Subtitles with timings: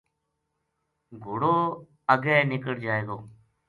[1.23, 1.55] گھوڑو
[2.13, 3.17] اگے نِکڑ جائے گو